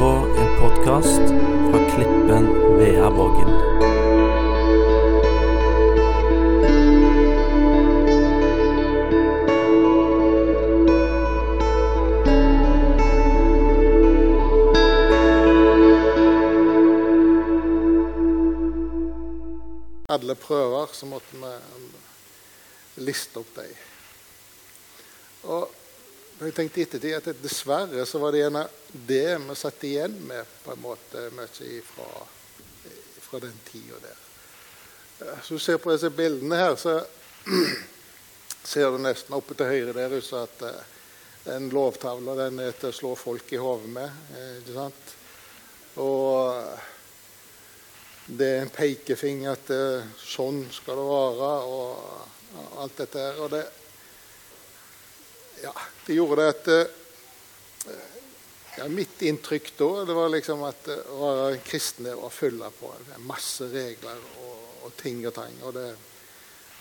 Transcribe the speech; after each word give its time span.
på 0.00 0.10
en 0.40 0.60
podkast 0.60 1.26
fra 1.70 1.80
Klippen 1.92 2.46
Veaborgen. 2.78 3.50
alle 20.08 20.34
prøver, 20.34 20.86
så 20.92 21.06
måtte 21.06 21.36
vi 21.36 23.04
liste 23.04 23.38
opp 23.38 23.52
dem. 23.56 23.76
Og 25.42 25.79
jeg 26.48 26.56
tenkte 26.56 26.80
ettertid 26.80 27.16
at 27.18 27.42
dessverre 27.42 28.06
så 28.08 28.18
var 28.22 28.32
det 28.32 28.40
gjerne 28.40 28.64
det 28.90 29.24
vi 29.44 29.56
satt 29.58 29.84
igjen 29.84 30.14
med 30.24 30.48
på 30.64 30.72
en 30.72 30.80
måte 30.80 31.26
mye 31.36 31.82
fra, 31.84 32.08
fra 33.20 33.40
den 33.44 33.58
tida 33.66 33.98
der. 34.00 34.22
Så 35.44 35.54
du 35.54 35.60
ser 35.60 35.76
på 35.76 35.92
disse 35.92 36.08
bildene 36.10 36.56
her, 36.56 36.76
så 36.80 37.02
ser 38.72 38.90
du 38.90 38.98
nesten 39.04 39.36
oppe 39.36 39.56
til 39.56 39.68
høyre 39.68 39.92
der 39.96 40.16
ute 40.16 40.40
at 40.40 40.64
eh, 40.64 40.86
den 41.44 41.68
lovtavla 41.72 42.36
den 42.38 42.60
er 42.64 42.72
til 42.76 42.88
å 42.88 42.96
slå 42.96 43.12
folk 43.20 43.52
i 43.52 43.60
hodet 43.60 43.92
med. 43.92 44.08
eh, 44.36 44.54
ikke 44.62 44.76
sant? 44.76 45.12
Og 46.00 46.56
det 48.30 48.48
er 48.48 48.62
en 48.62 48.72
pekefinger 48.72 49.56
at 49.56 49.72
eh, 49.74 50.08
sånn 50.24 50.62
skal 50.72 51.00
det 51.00 51.06
være, 51.10 51.52
og 51.68 52.80
alt 52.80 53.00
dette 53.00 53.24
her. 53.26 53.40
Og 53.44 53.52
det, 53.52 53.64
ja, 55.62 55.74
det 56.06 56.16
gjorde 56.16 56.42
det 56.42 56.54
at 56.54 56.70
eh, 56.74 58.02
ja, 58.78 58.88
Mitt 58.88 59.22
inntrykk 59.26 59.72
da 59.78 59.88
det 60.08 60.16
var 60.16 60.30
liksom 60.32 60.62
at 60.64 60.86
var 61.10 61.56
kristne 61.66 62.14
var 62.16 62.32
fulle 62.32 62.70
på 62.78 62.92
masse 63.26 63.66
regler 63.72 64.20
og, 64.44 64.60
og 64.86 64.94
ting 65.00 65.24
og 65.26 65.34
tang. 65.36 65.56
Og 65.66 65.74
det, 65.76 65.88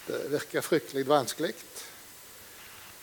det 0.08 0.20
virka 0.32 0.62
fryktelig 0.64 1.08
vanskelig. 1.10 1.56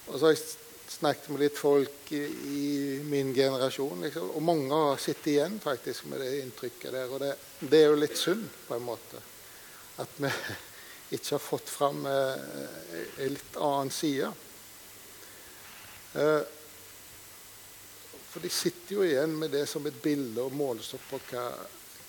Og 0.07 0.19
så 0.19 0.29
har 0.29 0.37
jeg 0.37 0.45
snakket 0.89 1.33
med 1.33 1.43
litt 1.43 1.59
folk 1.59 2.13
i, 2.15 2.23
i 2.57 2.67
min 3.05 3.35
generasjon, 3.35 4.05
liksom, 4.07 4.31
og 4.39 4.45
mange 4.47 4.71
har 4.71 5.03
sittet 5.03 5.33
igjen 5.35 5.59
faktisk 5.63 6.07
med 6.11 6.23
det 6.23 6.31
inntrykket 6.45 6.95
der. 6.95 7.11
Og 7.11 7.23
det, 7.23 7.33
det 7.61 7.83
er 7.83 7.91
jo 7.91 8.01
litt 8.01 8.19
synd, 8.21 8.47
på 8.69 8.79
en 8.79 8.87
måte, 8.87 9.23
at 10.03 10.21
vi 10.23 10.31
ikke 11.17 11.35
har 11.35 11.43
fått 11.43 11.71
fram 11.71 12.07
eh, 12.11 12.51
en 13.27 13.35
litt 13.35 13.59
annen 13.59 13.93
side. 13.95 14.31
Eh, 16.17 16.43
for 18.31 18.45
de 18.45 18.51
sitter 18.53 18.97
jo 18.97 19.05
igjen 19.05 19.35
med 19.37 19.53
det 19.53 19.67
som 19.69 19.85
et 19.89 19.99
bilde 20.03 20.45
og 20.45 20.55
målestokk 20.57 21.05
på 21.11 21.21
hva 21.31 21.45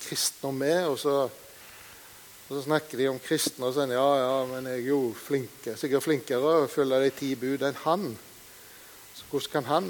kristendom 0.00 0.62
er. 0.64 0.86
Og 0.88 0.98
så, 1.00 1.16
og 1.24 2.52
så 2.52 2.62
snakker 2.64 3.00
de 3.00 3.10
om 3.10 3.20
kristne 3.22 3.68
og 3.68 3.76
sånn 3.76 3.92
Ja, 3.96 4.08
ja, 4.22 4.32
men 4.50 4.70
jeg 4.70 4.82
er 4.82 4.90
jo 4.90 5.02
flinke, 5.16 5.76
sikkert 5.80 6.06
flinkere 6.06 6.54
å 6.62 6.70
følge 6.72 7.02
de 7.04 7.12
ti 7.16 7.34
bud 7.40 7.64
enn 7.68 7.82
han. 7.84 8.08
Så 9.18 9.26
hvordan 9.32 9.52
kan 9.56 9.68
han 9.68 9.88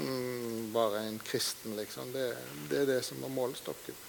være 0.73 1.05
en 1.05 1.19
kristen, 1.23 1.75
liksom? 1.77 2.11
Det, 2.15 2.31
det 2.71 2.83
er 2.83 2.89
det 2.89 3.01
som 3.05 3.21
er 3.23 3.35
målestokken. 3.35 4.05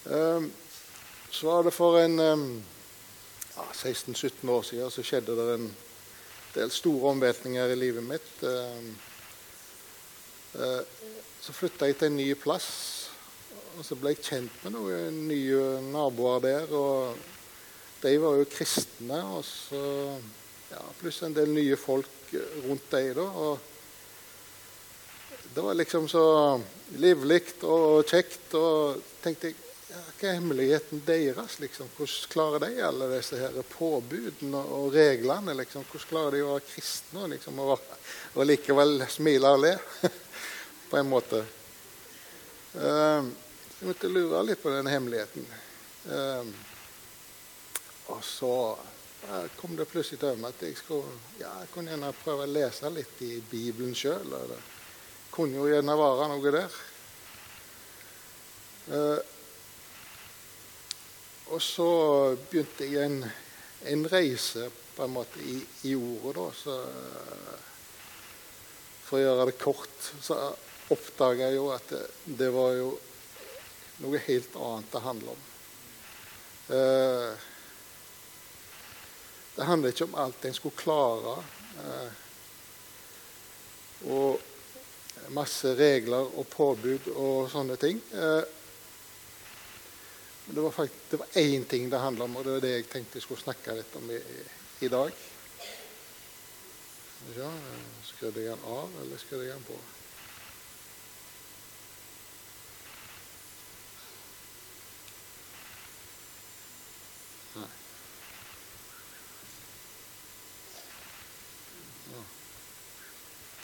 Um, 0.00 0.46
så 1.30 1.50
var 1.50 1.66
det 1.66 1.74
for 1.76 1.98
en 2.00 2.16
ja, 2.16 3.66
16-17 3.76 4.48
år 4.48 4.62
siden 4.64 4.90
så 4.90 5.04
skjedde 5.04 5.36
det 5.36 5.48
en 5.58 5.68
del 6.54 6.70
store 6.74 7.12
omveltninger 7.14 7.72
i 7.72 7.78
livet 7.78 8.06
mitt. 8.06 8.30
Um, 8.42 8.88
uh, 10.58 10.82
så 11.40 11.54
flytta 11.56 11.88
jeg 11.88 11.96
til 12.00 12.10
en 12.10 12.18
ny 12.20 12.28
plass, 12.38 12.68
og 13.78 13.84
så 13.86 13.96
ble 13.96 14.12
jeg 14.12 14.24
kjent 14.26 14.64
med 14.64 14.74
noen 14.74 15.22
nye 15.30 15.80
naboer 15.92 16.42
der. 16.44 16.74
og 16.74 17.16
De 18.02 18.14
var 18.20 18.40
jo 18.40 18.50
kristne, 18.50 19.22
og 19.36 19.44
så 19.46 19.82
ja, 20.70 20.82
pluss 21.00 21.22
en 21.24 21.36
del 21.36 21.54
nye 21.54 21.78
folk 21.80 22.34
rundt 22.66 22.90
dem. 22.92 23.14
da, 23.16 23.22
og 23.24 23.58
Det 25.54 25.64
var 25.64 25.74
liksom 25.74 26.08
så 26.08 26.60
livlig 26.98 27.42
og 27.62 28.04
kjekt. 28.06 28.54
og 28.54 29.02
tenkte 29.22 29.50
jeg, 29.50 29.69
ja, 29.90 30.00
Hva 30.20 30.28
er 30.28 30.36
hemmeligheten 30.38 31.02
deres? 31.06 31.58
liksom? 31.60 31.88
Hvordan 31.96 32.30
klarer 32.32 32.64
de 32.64 32.82
alle 32.86 33.08
disse 33.16 33.38
her 33.40 33.56
påbudene 33.72 34.62
og 34.78 34.94
reglene? 34.94 35.54
liksom? 35.58 35.84
Hvordan 35.90 36.10
klarer 36.12 36.36
de 36.36 36.42
å 36.44 36.52
være 36.54 36.66
kristne 36.68 37.26
liksom, 37.34 37.58
og, 37.64 37.78
og 38.34 38.46
likevel 38.46 39.06
smile 39.10 39.54
og 39.54 39.64
le? 39.64 39.74
på 40.90 40.98
en 40.98 41.10
måte. 41.10 41.44
Um, 42.74 43.30
jeg 43.80 43.88
måtte 43.88 44.10
lure 44.10 44.42
litt 44.46 44.62
på 44.62 44.72
den 44.74 44.90
hemmeligheten. 44.90 45.46
Um, 46.10 46.54
og 48.10 48.24
så 48.26 48.54
ja, 49.28 49.42
kom 49.60 49.76
det 49.78 49.86
plutselig 49.90 50.20
til 50.20 50.38
meg 50.40 50.54
at 50.54 50.64
jeg, 50.66 50.76
skulle, 50.80 51.18
ja, 51.38 51.52
kunne 51.74 51.92
gjerne 51.92 52.12
prøve 52.24 52.46
å 52.46 52.50
lese 52.50 52.90
litt 52.94 53.22
i 53.26 53.36
Bibelen 53.50 53.94
sjøl. 53.94 54.34
Kunne 55.30 55.60
jo 55.60 55.68
gjerne 55.70 55.98
være 55.98 56.30
noe 56.32 56.54
der. 56.56 56.80
Og 61.50 61.62
så 61.62 61.90
begynte 62.50 62.86
jeg 62.86 63.06
en, 63.06 63.24
en 63.90 64.06
reise 64.12 64.68
på 64.94 65.04
en 65.04 65.14
måte 65.14 65.42
i, 65.42 65.58
i 65.90 65.94
ordet. 65.98 66.34
da, 66.36 66.46
så 66.54 66.76
For 69.06 69.18
å 69.18 69.22
gjøre 69.24 69.46
det 69.50 69.56
kort 69.58 70.10
så 70.22 70.38
oppdaga 70.90 71.48
jeg 71.48 71.58
jo 71.58 71.70
at 71.74 71.86
det, 71.90 72.02
det, 72.38 72.50
var 72.54 72.74
jo 72.78 72.90
noe 74.02 74.20
helt 74.26 74.56
annet 74.58 74.92
det 74.92 75.02
handler 75.06 75.32
om. 75.34 75.42
Eh, 76.76 77.48
det 79.56 79.66
handler 79.66 79.94
ikke 79.94 80.08
om 80.08 80.18
alt 80.22 80.46
en 80.46 80.56
skulle 80.56 80.78
klare. 80.78 81.36
Eh, 81.82 82.10
og 84.10 85.30
masse 85.34 85.74
regler 85.78 86.30
og 86.38 86.48
påbud 86.50 87.10
og 87.14 87.50
sånne 87.52 87.76
ting. 87.80 88.00
Eh, 88.14 88.42
men 90.50 90.54
det 90.54 90.62
var 90.62 90.70
faktisk, 90.70 91.10
det 91.10 91.16
var 91.16 91.26
én 91.26 91.64
ting 91.64 91.90
det 91.90 91.98
handla 91.98 92.24
om, 92.24 92.36
og 92.36 92.44
det 92.44 92.52
var 92.52 92.60
det 92.60 92.70
jeg 92.70 92.86
tenkte 92.90 93.16
jeg 93.16 93.22
skulle 93.22 93.40
snakke 93.40 93.74
litt 93.78 93.92
om 93.94 94.08
i, 94.10 94.16
i 94.82 94.88
dag. 94.90 95.10
Ja, 97.36 97.50
Skrudde 98.02 98.42
jeg 98.42 98.56
den 98.56 98.64
av, 98.66 98.96
eller 99.02 99.20
skrudde 99.22 99.44
jeg 99.44 99.54
den 99.54 99.62
på? 99.68 99.76
Nei. 107.60 107.68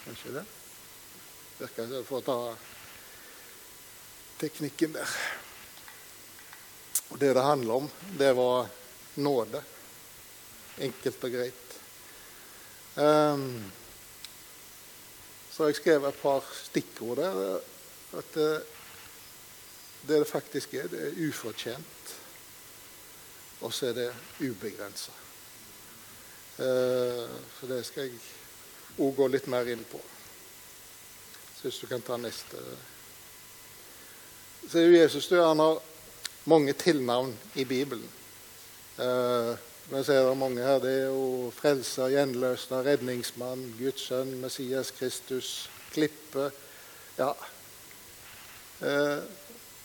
Kanskje 0.05 0.37
det. 0.37 0.45
Virker 1.59 1.91
som 1.91 1.97
jeg 1.97 2.07
får 2.13 2.25
ta 2.31 2.37
teknikken 4.39 4.95
der. 4.95 5.19
Og 7.09 7.19
Det 7.19 7.35
det 7.35 7.43
handler 7.43 7.73
om, 7.73 7.89
det 8.19 8.35
var 8.35 8.67
nåde. 9.15 9.63
Enkelt 10.77 11.23
og 11.23 11.31
greit. 11.31 11.67
Um, 12.95 13.71
så 15.51 15.63
har 15.63 15.69
jeg 15.69 15.75
skrevet 15.75 16.09
et 16.09 16.21
par 16.21 16.43
stikkord 16.63 17.17
der. 17.17 17.59
At 18.17 18.33
det, 18.33 18.63
det 20.07 20.19
det 20.19 20.27
faktisk 20.27 20.73
er, 20.73 20.87
det 20.87 21.07
er 21.07 21.29
ufortjent. 21.29 22.17
Og 23.61 23.73
så 23.73 23.87
er 23.87 23.93
det 23.93 24.11
ubegrensa. 24.41 25.11
Uh, 26.57 27.29
så 27.59 27.69
det 27.69 27.85
skal 27.85 28.03
jeg 28.09 28.21
òg 28.97 29.15
gå 29.15 29.27
litt 29.29 29.47
mer 29.47 29.69
inn 29.69 29.83
på. 29.91 30.01
Hvis 31.61 31.79
du 31.81 31.87
kan 31.89 32.01
ta 32.01 32.15
neste 32.21 32.59
Så 34.69 34.77
er 34.79 34.85
jo 34.85 34.99
Jesus 35.01 35.27
du, 35.27 35.39
han 35.41 35.59
har 35.59 35.79
mange 36.47 36.73
tilnavn 36.73 37.33
i 37.55 37.65
Bibelen. 37.65 38.07
Eh, 38.97 39.55
men 39.91 40.03
ser 40.03 40.21
er 40.21 40.29
det 40.29 40.37
mange 40.39 40.63
her. 40.63 40.79
Det 40.83 40.91
er 40.91 41.09
jo 41.11 41.51
frelser, 41.55 42.11
gjenløsner, 42.11 42.85
redningsmann, 42.87 43.65
Guds 43.79 44.07
sønn, 44.09 44.33
Messias 44.41 44.91
Kristus, 44.95 45.69
klippe. 45.93 46.49
Ja. 47.19 47.33
Eh, 48.81 49.19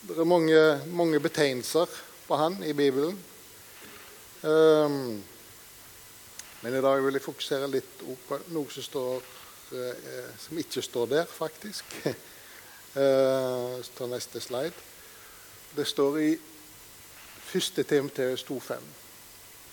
det 0.03 0.19
er 0.19 0.27
mange, 0.27 0.63
mange, 0.91 1.21
betegnelser 1.23 1.91
på 2.27 2.39
han 2.39 2.59
i 2.67 2.73
Bibelen. 2.73 3.19
Um, 4.43 5.23
men 6.63 6.75
i 6.75 6.81
dag 6.83 7.03
vil 7.05 7.15
jeg 7.15 7.23
fokusere 7.23 7.69
litt 7.71 8.01
på 8.27 8.39
noe 8.51 8.75
som, 8.75 8.83
står, 8.83 9.29
uh, 9.71 10.33
som 10.43 10.59
ikke 10.59 10.83
står 10.83 11.13
der, 11.15 11.31
faktisk. 11.31 11.95
uh, 12.03 13.79
så 13.85 13.95
tar 13.95 14.11
neste 14.11 14.43
slide. 14.43 14.75
Det 15.77 15.87
står 15.87 16.19
i 16.19 16.33
1. 17.55 17.87
Timoteus 17.89 18.43
2,5. 18.43 18.75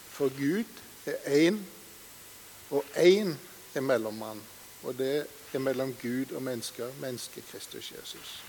For 0.09 0.29
Gud 0.29 0.65
er 1.05 1.47
én, 1.47 1.59
og 2.69 2.83
én 2.95 3.33
er 3.75 3.81
mellommann 3.81 4.41
Og 4.83 4.97
det 4.97 5.27
er 5.53 5.59
mellom 5.59 5.95
Gud 6.01 6.31
og 6.35 6.43
mennesker, 6.43 6.91
mennesket 6.99 7.43
Kristus 7.51 7.91
Jesus. 7.91 8.43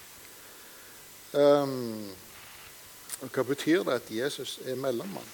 Um, 1.33 2.11
hva 3.21 3.43
betyr 3.43 3.83
det 3.87 3.93
at 3.93 4.11
Jesus 4.11 4.59
er 4.67 4.79
mellommann? 4.79 5.31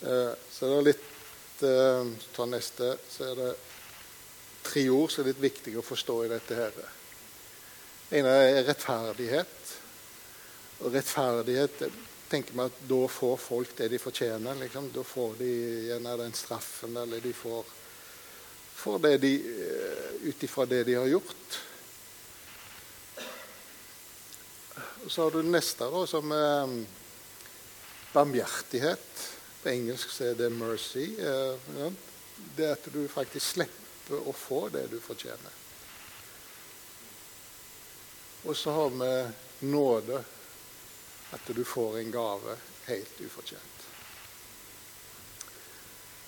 Uh, 0.00 0.32
så 0.52 0.70
det 0.70 0.84
litt 0.84 1.64
uh, 1.64 2.08
Ta 2.32 2.46
neste, 2.48 2.94
så 3.10 3.30
er 3.30 3.34
det 3.40 3.50
tre 4.64 4.86
ord 4.88 5.12
som 5.12 5.24
er 5.24 5.32
litt 5.32 5.42
viktige 5.42 5.80
å 5.80 5.84
forstå 5.84 6.16
i 6.24 6.32
dette. 6.32 6.56
her. 6.56 6.72
Det 8.10 8.20
ene 8.20 8.36
er 8.48 8.64
rettferdighet. 8.68 9.74
Og 10.80 10.94
rettferdighet 10.94 11.84
tenker 12.30 12.54
meg 12.54 12.70
at 12.70 12.82
da 12.88 13.00
får 13.10 13.36
folk 13.42 13.72
det 13.78 13.88
de 13.92 13.98
fortjener. 13.98 14.58
Liksom. 14.62 14.90
Da 14.94 15.02
får 15.06 15.34
de 15.40 15.50
gjerne 15.88 16.16
den 16.20 16.36
straffen, 16.38 16.96
eller 16.96 17.20
de 17.20 17.32
får, 17.34 17.66
får 18.78 19.02
det 19.06 19.16
de 19.24 19.34
eh, 19.66 20.14
ut 20.28 20.46
ifra 20.46 20.66
det 20.70 20.84
de 20.88 20.94
har 21.00 21.10
gjort. 21.10 21.60
Og 25.04 25.10
så 25.10 25.26
har 25.26 25.34
du 25.34 25.42
neste, 25.42 25.88
da, 25.90 26.06
som 26.06 26.32
um, 26.32 26.74
barmhjertighet. 28.12 29.28
På 29.62 29.68
engelsk 29.72 30.12
så 30.12 30.30
er 30.30 30.34
det 30.38 30.50
'mercy'. 30.52 31.16
Ja. 31.20 31.90
det 32.56 32.66
at 32.72 32.86
du 32.92 33.08
faktisk 33.08 33.46
slipper 33.46 34.28
å 34.28 34.32
få 34.32 34.68
det 34.72 34.86
du 34.90 35.00
fortjener. 35.00 35.56
Og 38.44 38.56
så 38.56 38.72
har 38.72 38.90
vi 38.90 39.10
nåde. 39.68 40.22
At 41.30 41.46
du 41.54 41.64
får 41.64 41.98
en 41.98 42.10
gave 42.10 42.56
helt 42.86 43.20
ufortjent. 43.20 43.86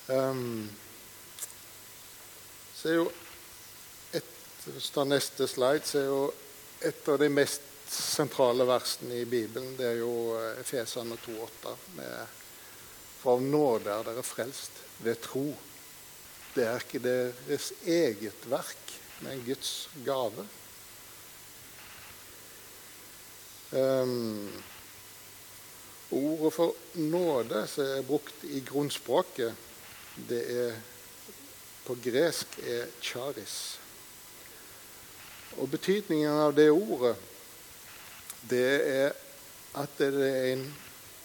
Um, 0.07 0.71
så 2.75 2.89
er 2.89 2.97
jo 2.99 3.11
et, 4.13 4.31
neste 5.07 5.47
slide, 5.49 5.85
så 5.87 5.99
er 5.99 6.09
jo 6.11 6.23
et 6.83 7.09
av 7.09 7.19
de 7.23 7.29
mest 7.31 7.69
sentrale 7.93 8.65
versene 8.67 9.21
i 9.21 9.27
Bibelen 9.29 9.75
det 9.77 9.87
er 9.87 9.99
jo 10.01 10.13
eh, 10.39 10.61
Efesene 10.63 11.19
2,8. 11.27 11.75
For 13.21 13.37
av 13.37 13.45
nåde 13.45 13.93
er 13.93 14.09
dere 14.09 14.25
frelst 14.27 14.81
ved 15.05 15.21
tro. 15.23 15.45
Det 16.55 16.67
er 16.67 16.83
ikke 16.83 17.03
deres 17.05 17.71
eget 17.87 18.49
verk, 18.51 18.97
men 19.23 19.45
Guds 19.47 19.89
gave. 20.05 20.47
Um, 23.73 24.51
ordet 26.13 26.53
for 26.55 26.75
nåde 27.01 27.67
som 27.71 27.85
er 27.85 28.07
brukt 28.07 28.45
i 28.45 28.61
grunnspråket, 28.67 29.55
det 30.29 30.43
er 30.53 30.81
på 31.87 31.97
gresk 32.05 32.59
er 32.63 32.91
charis. 33.03 33.57
Og 35.61 35.69
betydningen 35.73 36.31
av 36.47 36.55
det 36.57 36.71
ordet 36.71 37.17
det 38.49 38.69
er 38.93 39.13
at 39.79 39.99
det 39.99 40.13
er 40.29 40.47
en 40.53 40.65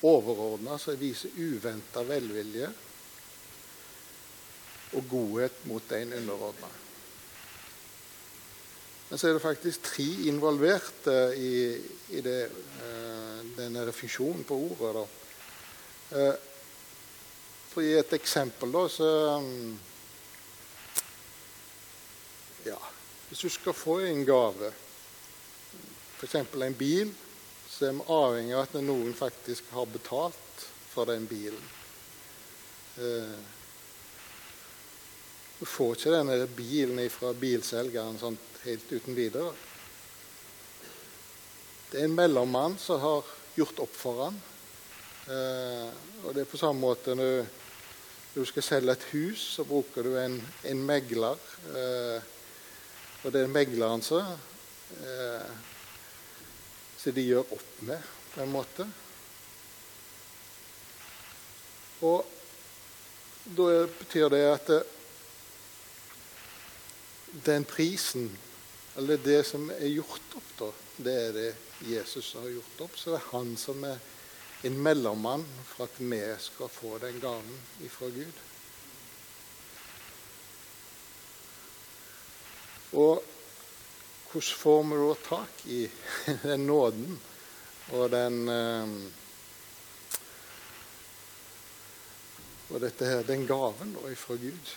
overordna 0.06 0.78
som 0.80 0.98
viser 1.00 1.34
uventa 1.36 2.04
velvilje 2.06 2.70
og 4.96 5.08
godhet 5.10 5.64
mot 5.68 5.96
en 5.98 6.14
underordna. 6.20 6.70
Men 9.10 9.20
så 9.20 9.30
er 9.30 9.38
det 9.38 9.44
faktisk 9.44 9.88
tre 9.88 10.08
involverte 10.28 11.16
i, 11.40 11.52
i 12.18 12.22
det, 12.24 12.40
uh, 12.84 13.17
denne 13.58 13.86
funksjonen 13.92 14.46
på 14.48 14.58
ordet. 14.70 15.06
Uh, 16.12 16.34
for 17.72 17.84
å 17.84 17.88
gi 17.88 17.98
et 18.00 18.18
eksempel, 18.18 18.72
da, 18.74 18.88
så 18.90 19.12
um, 19.38 19.78
Ja, 22.68 22.80
hvis 23.30 23.46
du 23.46 23.50
skal 23.54 23.76
få 23.76 24.02
en 24.04 24.26
gave 24.28 24.74
f.eks. 26.18 26.36
en 26.36 26.74
bil, 26.76 27.12
så 27.70 27.86
er 27.86 27.94
vi 27.94 28.06
avhengig 28.10 28.56
av 28.58 28.64
at 28.66 28.80
noen 28.82 29.14
faktisk 29.16 29.70
har 29.76 29.86
betalt 29.92 30.64
for 30.90 31.06
den 31.06 31.28
bilen. 31.30 31.62
Eh, 32.98 33.38
du 35.60 35.66
får 35.66 35.94
ikke 35.94 36.14
denne 36.16 36.48
bilen 36.58 37.04
fra 37.14 37.34
bilselgeren 37.38 38.18
sånn 38.18 38.38
helt 38.64 38.92
uten 38.92 39.18
videre. 39.18 39.52
Det 41.92 42.02
er 42.02 42.10
en 42.10 42.18
mellommann 42.18 42.80
som 42.82 43.00
har 43.02 43.30
gjort 43.58 43.82
opp 43.84 43.96
for 43.98 44.24
han. 44.26 44.38
Eh, 45.28 45.88
og 46.24 46.36
det 46.36 46.44
er 46.44 46.52
på 46.52 46.60
samme 46.60 46.80
måte 46.80 47.16
når 47.18 47.48
du 48.36 48.44
skal 48.46 48.66
selge 48.66 48.94
et 48.94 49.08
hus, 49.12 49.44
så 49.58 49.66
bruker 49.68 50.06
du 50.06 50.14
en, 50.22 50.38
en 50.70 50.84
megler. 50.86 51.42
Eh, 51.74 52.20
og 53.26 53.34
det 53.34 53.44
er 53.44 53.52
megleren 53.52 54.04
som 54.06 54.24
eh, 55.02 55.50
som 56.98 57.14
de 57.14 57.24
gjør 57.24 57.54
opp 57.56 57.82
med, 57.88 58.02
på 58.34 58.42
en 58.44 58.52
måte. 58.52 58.86
Og 62.06 62.26
da 63.58 63.68
betyr 64.00 64.30
det 64.34 64.44
at 64.52 64.72
den 67.46 67.66
prisen, 67.68 68.30
eller 68.98 69.18
det 69.18 69.44
som 69.46 69.70
er 69.70 69.92
gjort 69.94 70.36
opp, 70.40 70.52
da, 70.58 70.68
det 70.98 71.16
er 71.28 71.34
det 71.36 71.50
Jesus 71.86 72.34
har 72.34 72.48
gjort 72.50 72.80
opp. 72.88 72.96
Så 72.98 73.14
det 73.14 73.20
er 73.20 73.28
han 73.30 73.52
som 73.62 73.84
er 73.86 74.00
en 74.66 74.78
mellommann 74.82 75.46
for 75.70 75.86
at 75.86 76.00
vi 76.02 76.22
skal 76.42 76.72
få 76.74 76.98
den 77.04 77.20
gaven 77.22 77.60
ifra 77.86 78.10
Gud. 78.10 78.40
Og 82.98 83.22
hvordan 84.32 84.58
får 84.64 84.84
vi 84.90 85.00
da 85.04 85.14
tak 85.28 85.64
i 85.68 85.82
den 86.50 86.66
nåden 86.68 87.20
og 87.94 88.10
den 88.12 88.44
eh, 88.50 88.98
Og 92.68 92.82
dette 92.84 93.06
her, 93.08 93.22
den 93.24 93.46
gaven 93.48 93.94
da 93.96 94.10
ifra 94.12 94.36
Gud? 94.36 94.72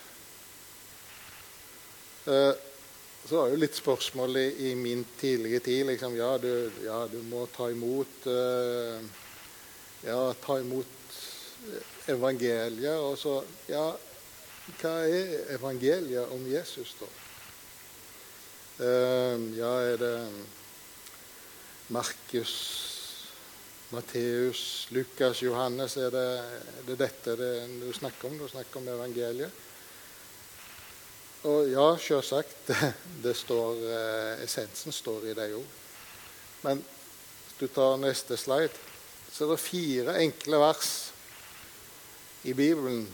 Eh, 3.20 3.28
så 3.28 3.36
var 3.36 3.48
jo 3.50 3.58
litt 3.60 3.76
spørsmål 3.76 4.36
i, 4.36 4.46
i 4.70 4.74
min 4.74 5.04
tidligere 5.20 5.60
tid 5.64 5.86
liksom, 5.86 6.16
ja 6.16 6.36
du, 6.38 6.70
ja, 6.84 7.06
du 7.10 7.20
må 7.28 7.46
ta 7.52 7.70
imot 7.70 8.26
uh, 8.26 9.00
Ja, 10.00 10.32
ta 10.40 10.56
imot 10.60 10.86
evangeliet. 12.08 12.96
Og 12.96 13.18
så 13.18 13.42
Ja, 13.68 13.90
hva 14.80 14.92
er 15.04 15.50
evangeliet 15.56 16.30
om 16.32 16.46
Jesus, 16.48 16.94
da? 17.00 17.08
Uh, 18.80 19.50
ja, 19.58 19.72
er 19.92 19.98
det 20.00 20.14
Markus, 21.92 22.54
Matteus, 23.90 24.86
Lukas, 24.94 25.42
Johannes 25.42 25.96
Er 25.96 26.10
det, 26.14 26.28
er 26.78 26.86
det 26.86 26.96
dette 27.02 27.36
det, 27.36 27.52
du 27.82 27.92
snakker 27.92 28.30
om? 28.30 28.38
Du 28.38 28.48
snakker 28.48 28.80
om 28.80 28.88
evangeliet? 28.88 29.66
Og 31.48 31.70
ja, 31.70 31.86
sjølsagt. 31.98 32.70
Eh, 33.20 34.40
essensen 34.40 34.94
står 34.96 35.26
i 35.28 35.34
det 35.36 35.50
jo. 35.52 35.58
Men 36.64 36.78
hvis 36.80 37.58
du 37.58 37.66
tar 37.68 37.98
neste 38.00 38.38
slide, 38.40 38.72
så 39.28 39.44
er 39.44 39.50
det 39.52 39.60
fire 39.60 40.14
enkle 40.22 40.56
vers 40.62 40.88
i 42.48 42.54
Bibelen 42.56 43.04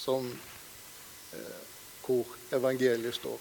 som, 0.00 0.30
eh, 1.36 1.60
hvor 2.06 2.24
evangeliet 2.56 3.14
står. 3.14 3.40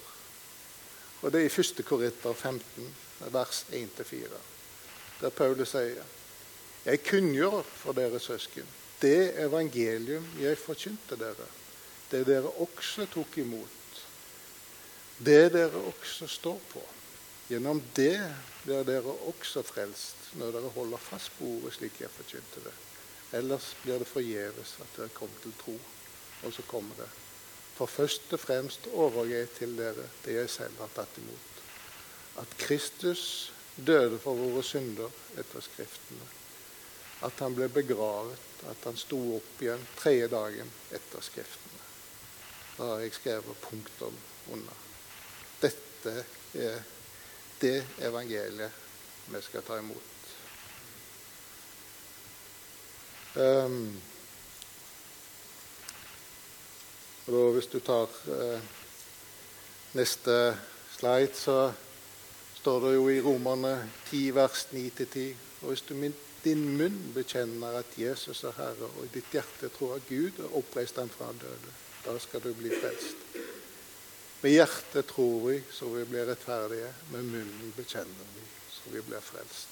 Og 1.22 1.32
Det 1.32 1.39
er 1.39 1.48
i 1.48 1.62
1. 1.62 1.86
Korinter 1.88 2.34
15, 2.34 2.96
vers 3.32 3.65
1-4, 3.72 4.44
der 5.22 5.30
Paulus 5.30 5.72
sier 5.72 6.03
Jeg 6.86 7.03
kunngjør 7.08 7.63
for 7.63 7.96
dere 7.96 8.20
søsken 8.20 8.68
det 9.03 9.36
evangelium 9.44 10.25
jeg 10.39 10.58
forkynte 10.58 11.18
dere, 11.20 11.48
det 12.12 12.24
dere 12.27 12.51
også 12.63 13.08
tok 13.12 13.38
imot, 13.42 13.80
det 15.25 15.53
dere 15.56 15.84
også 15.89 16.27
står 16.27 16.60
på. 16.72 16.84
Gjennom 17.50 17.82
det 17.96 18.20
blir 18.63 18.86
dere 18.88 19.18
også 19.30 19.65
frelst 19.68 20.32
når 20.39 20.56
dere 20.56 20.72
holder 20.77 21.01
fast 21.01 21.34
på 21.38 21.50
ordet 21.58 21.75
slik 21.75 22.00
jeg 22.01 22.13
forkynte 22.13 22.63
det. 22.68 22.77
Ellers 23.39 23.74
blir 23.84 24.00
det 24.01 24.10
forgjeves 24.10 24.77
at 24.84 24.96
dere 24.98 25.18
kommer 25.18 25.44
til 25.44 25.58
tro. 25.60 25.75
Og 26.44 26.53
så 26.53 26.65
kommer 26.68 26.98
det 27.00 27.10
for 27.74 27.89
først 27.89 28.34
og 28.36 28.39
fremst 28.39 28.88
overgir 28.94 29.39
jeg 29.39 29.50
til 29.58 29.74
dere 29.77 30.06
det 30.25 30.38
jeg 30.38 30.50
selv 30.50 30.77
har 30.82 30.92
tatt 30.94 31.18
imot. 31.18 31.50
At 32.42 32.56
Kristus 32.62 33.51
døde 33.75 34.20
for 34.22 34.38
våre 34.38 34.62
synder 34.65 35.10
etter 35.38 35.65
Skriftene. 35.65 36.30
At 37.25 37.39
han 37.42 37.56
ble 37.58 37.70
begravet, 37.74 38.39
at 38.70 38.86
han 38.86 38.98
sto 39.00 39.20
opp 39.38 39.62
igjen 39.63 39.86
tredje 39.98 40.30
dagen 40.34 40.70
etter 40.94 41.25
Skriftene. 41.25 41.82
Da 42.77 42.94
har 42.94 43.06
jeg 43.06 43.18
skrevet 43.18 43.62
punktum 43.65 44.18
under. 44.53 44.83
Dette 46.03 46.25
er 46.60 46.81
det 47.62 47.77
evangeliet 48.03 48.81
vi 49.31 49.39
skal 49.41 49.63
ta 49.63 49.77
imot. 49.79 50.10
Um, 53.39 54.01
og 57.25 57.31
da, 57.33 57.43
hvis 57.55 57.69
du 57.72 57.79
tar 57.79 58.12
eh, 58.29 58.65
neste 59.95 60.36
slide 60.91 61.31
så 61.39 61.57
står 62.60 62.83
det 62.83 62.91
jo 62.98 63.07
i 63.10 63.22
Romerne 63.24 63.74
10 64.10 64.36
vers 64.36 64.67
9-10 64.74 65.24
Og 65.62 65.72
hvis 65.72 65.81
du 65.88 65.95
med 65.95 66.19
din 66.43 66.65
munn 66.77 67.00
bekjenner 67.15 67.79
at 67.79 67.95
Jesus 67.98 68.43
er 68.43 68.57
Herre, 68.57 68.91
og 68.91 69.05
i 69.05 69.13
ditt 69.13 69.31
hjerte 69.31 69.72
tror 69.72 69.95
at 69.95 70.07
Gud 70.10 70.43
har 70.43 70.57
oppreist 70.60 71.00
ham 71.00 71.10
fra 71.10 71.31
døde, 71.31 71.72
da 72.03 72.17
skal 72.19 72.43
du 72.43 72.51
bli 72.53 72.74
frelst. 72.81 73.24
Med 74.44 74.52
hjertet 74.52 75.08
tror 75.08 75.50
vi 75.50 75.62
så 75.72 75.88
vi 75.88 76.06
blir 76.06 76.26
rettferdige. 76.28 76.90
Med 77.14 77.24
munnen 77.24 77.70
bekjenner 77.78 78.32
vi 78.36 78.42
så 78.68 78.92
vi 78.92 79.02
blir 79.02 79.24
frelst. 79.24 79.70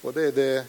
Og 0.00 0.14
det 0.16 0.22
er 0.30 0.32
det, 0.38 0.64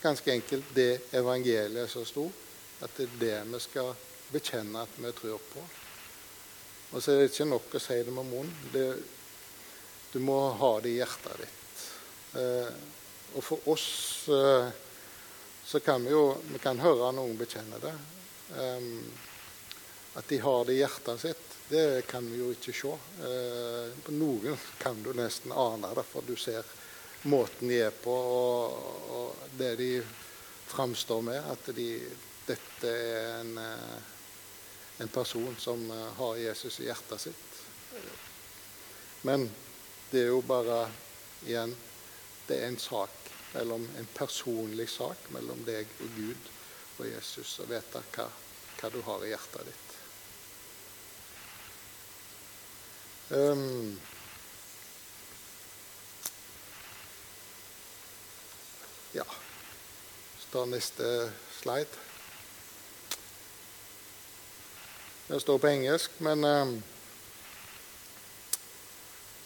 ganske 0.00 0.32
enkelt 0.32 0.70
det 0.74 1.12
evangeliet 1.12 1.90
som 1.90 2.06
stort, 2.08 2.32
At 2.80 2.96
det 2.96 3.04
er 3.04 3.20
det 3.20 3.52
vi 3.52 3.60
skal 3.60 3.92
bekjenne 4.32 4.82
at 4.82 4.96
vi 4.96 5.12
tror 5.12 5.44
på. 5.52 5.62
Og 6.92 7.02
så 7.02 7.12
er 7.12 7.20
det 7.20 7.30
ikke 7.30 7.48
nok 7.48 7.76
å 7.76 7.80
si 7.80 8.00
det 8.04 8.12
med 8.12 8.32
munnen. 8.32 9.04
Du 10.12 10.18
må 10.20 10.40
ha 10.56 10.72
det 10.80 10.94
i 10.94 10.98
hjertet 10.98 11.40
ditt. 11.40 11.84
Eh, 12.40 12.74
og 13.36 13.44
for 13.44 13.68
oss 13.72 14.28
eh, 14.32 14.68
så 15.66 15.80
kan 15.84 16.04
vi 16.04 16.16
jo 16.16 16.36
vi 16.48 16.60
kan 16.64 16.80
høre 16.80 17.12
noen 17.12 17.36
bekjenne 17.36 17.80
det. 17.82 17.96
Eh, 18.56 18.92
at 20.16 20.28
de 20.28 20.38
har 20.38 20.64
det 20.64 20.72
i 20.72 20.80
hjertet 20.80 21.20
sitt, 21.20 21.46
det 21.68 22.06
kan 22.06 22.24
vi 22.30 22.38
jo 22.38 22.52
ikke 22.54 22.72
se. 22.72 22.92
Eh, 23.26 23.88
på 24.06 24.14
noen 24.16 24.56
kan 24.78 25.02
du 25.02 25.10
nesten 25.16 25.52
ane 25.52 25.90
det, 25.96 26.04
for 26.08 26.24
du 26.24 26.36
ser 26.40 26.64
måten 27.28 27.68
de 27.68 27.80
er 27.88 27.92
på, 27.92 28.14
og, 28.14 29.10
og 29.18 29.48
det 29.58 29.74
de 29.80 29.90
framstår 30.70 31.22
med. 31.26 31.50
At 31.52 31.68
de, 31.76 31.88
dette 32.46 32.92
er 32.92 33.40
en, 33.40 33.58
eh, 33.58 33.96
en, 35.04 35.12
person 35.12 35.56
som 35.60 35.84
eh, 35.90 36.08
har 36.20 36.40
Jesus 36.40 36.80
i 36.80 36.88
hjertet 36.88 37.26
sitt. 37.26 37.60
Men 39.26 39.48
det 40.10 40.22
er 40.22 40.30
jo 40.30 40.42
bare 40.46 40.86
igjen 41.46 41.72
Det 42.46 42.60
er 42.60 42.68
en 42.68 42.78
sak 42.78 43.30
mellom 43.56 43.82
en 43.98 44.06
personlig 44.14 44.86
sak 44.90 45.24
mellom 45.34 45.64
deg 45.66 45.88
og 46.04 46.12
Gud 46.14 46.50
og 47.00 47.08
Jesus 47.08 47.56
å 47.60 47.66
vite 47.66 48.02
hva, 48.14 48.28
hva 48.78 48.90
du 48.94 49.00
har 49.02 49.24
i 49.26 49.32
hjertet 49.32 49.66
ditt. 49.66 49.85
Um, 53.30 54.00
ja 59.14 59.24
Så 60.38 60.46
tar 60.52 60.66
neste 60.70 61.32
slide. 61.58 61.90
Det 65.26 65.40
står 65.42 65.58
på 65.58 65.66
engelsk, 65.66 66.20
men 66.22 66.44
um, 66.44 66.76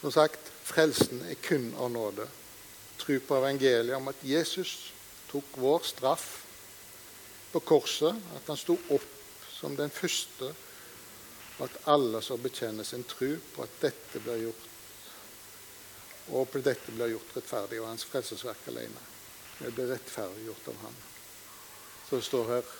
som 0.00 0.12
sagt 0.12 0.52
frelsen 0.64 1.24
er 1.24 1.40
kun 1.40 1.72
av 1.80 1.88
nåde. 1.90 2.28
Tro 3.00 3.16
på 3.24 3.40
evangeliet 3.40 3.96
om 3.96 4.12
at 4.12 4.20
Jesus 4.20 4.92
tok 5.32 5.56
vår 5.56 5.88
straff 5.88 6.26
på 7.52 7.64
korset, 7.64 8.12
at 8.36 8.44
han 8.52 8.60
sto 8.60 8.76
opp 8.92 9.08
som 9.56 9.72
den 9.76 9.90
første 9.90 10.52
at 11.64 11.78
alle 11.92 12.22
som 12.22 12.42
bekjenner 12.42 12.84
sin 12.84 13.04
tro 13.04 13.30
på 13.54 13.62
at 13.62 13.80
dette 13.82 14.20
blir 14.24 14.44
gjort, 14.46 14.66
og 16.30 16.50
på 16.52 16.62
dette 16.64 16.92
blir 16.94 17.12
gjort 17.14 17.36
rettferdig, 17.36 17.80
og 17.82 17.90
hans 17.90 18.06
frelsesverk 18.06 18.68
alene. 18.70 19.02
Det 19.58 19.72
blir 19.76 19.90
rettferdiggjort 19.90 20.68
av 20.72 20.78
ham. 20.84 21.00
Så 22.08 22.16
det 22.16 22.28
står 22.28 22.54
her 22.54 22.76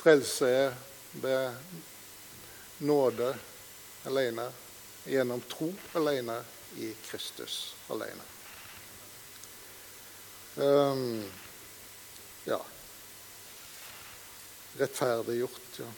Frelse 0.00 0.46
er 0.48 0.76
ved 1.20 1.52
nåde 2.88 3.34
alene, 4.08 4.46
gjennom 5.04 5.42
tro 5.50 5.68
alene, 6.00 6.38
i 6.80 6.94
Kristus 7.02 7.74
alene. 7.90 8.22
Um, 10.56 11.24
ja 12.46 12.60
Rettferdiggjort, 14.78 15.80
ja. 15.82 15.88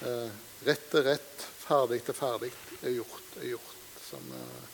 Eh, 0.00 0.30
rett 0.64 0.94
er 0.94 1.02
rett, 1.02 1.44
ferdig 1.56 2.02
til 2.04 2.16
ferdig 2.16 2.50
er 2.82 2.92
gjort 2.98 3.38
er 3.40 3.48
gjort. 3.54 3.76
Som 4.04 4.26
eh, 4.36 4.66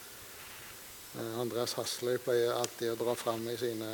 eh, 1.19 1.37
Andreas 1.39 1.77
Hasløy 1.79 2.17
pleier 2.23 2.57
alltid 2.57 2.91
å 2.91 2.99
dra 2.99 3.15
fram 3.15 3.45
i 3.47 3.55
sine, 3.59 3.93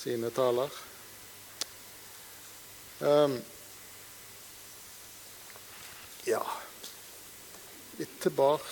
sine 0.00 0.30
taler. 0.34 0.72
Um, 3.04 3.34
ja 6.24 6.40
Litt 7.98 8.14
tilbake 8.22 8.70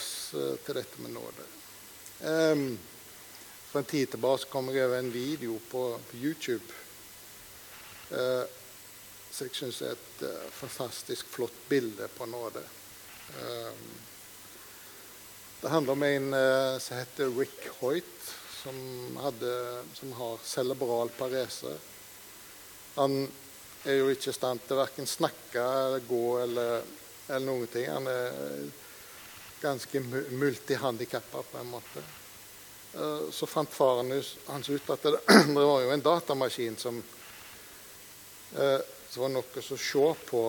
til 0.64 0.76
dette 0.78 1.02
med 1.02 1.12
nåde. 1.12 1.44
Um, 2.22 2.64
for 3.68 3.82
en 3.82 3.90
tid 3.90 4.08
tilbake 4.14 4.48
kom 4.50 4.70
jeg 4.72 4.86
over 4.86 4.98
en 5.02 5.12
video 5.12 5.58
på 5.68 5.82
YouTube. 6.16 6.80
Uh, 8.10 8.46
så 9.32 9.46
jeg 9.46 9.56
syns 9.56 9.78
det 9.80 9.88
er 9.88 9.96
et 9.96 10.24
uh, 10.28 10.48
fantastisk 10.52 11.28
flott 11.32 11.54
bilde 11.68 12.08
på 12.12 12.26
nåde. 12.28 12.60
Um, 13.40 13.86
det 15.62 15.72
handler 15.72 15.92
om 15.96 16.04
en 16.04 16.34
uh, 16.34 16.76
som 16.78 16.98
heter 16.98 17.32
Rick 17.38 17.64
Hoyt, 17.80 18.28
som, 18.62 18.76
hadde, 19.24 19.54
som 19.94 20.12
har 20.20 20.44
cerebral 20.44 21.08
parese. 21.16 21.72
Han 22.94 23.24
er 23.88 24.02
jo 24.02 24.12
ikke 24.12 24.30
i 24.30 24.36
stand 24.36 24.60
til 24.66 24.82
verken 24.82 25.08
snakke, 25.08 25.64
gå 26.06 26.22
eller, 26.44 26.84
eller 27.26 27.48
noen 27.48 27.72
ting. 27.72 27.88
Han 27.88 28.12
er 28.12 28.36
ganske 29.62 30.00
multihandikappa 30.28 31.42
på 31.48 31.58
en 31.58 31.72
måte. 31.72 32.04
Uh, 32.92 33.30
så 33.32 33.48
fant 33.48 33.72
faren 33.72 34.12
hans 34.12 34.68
ut 34.68 34.90
at 34.92 35.08
det, 35.08 35.18
det 35.56 35.62
var 35.64 35.86
jo 35.88 35.94
en 35.96 36.04
datamaskin 36.04 36.76
som 36.76 37.00
uh, 38.60 38.82
så 39.12 39.20
var 39.20 39.28
det 39.28 39.34
noe 39.36 39.60
å 39.60 39.76
se 39.76 40.04
på 40.24 40.42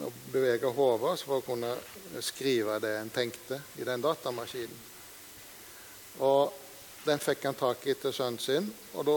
og 0.00 0.20
bevege 0.32 0.70
hodet 0.72 1.18
for 1.20 1.36
å 1.36 1.44
kunne 1.44 1.74
skrive 2.24 2.78
det 2.80 2.94
en 2.96 3.10
tenkte 3.12 3.58
i 3.76 3.84
den 3.84 4.00
datamaskinen. 4.00 4.78
Og 6.24 6.54
den 7.04 7.20
fikk 7.20 7.44
han 7.44 7.58
tak 7.60 7.84
i 7.84 7.94
til 8.00 8.14
sønnen 8.16 8.40
sin, 8.40 8.70
og 8.96 9.04
da 9.04 9.16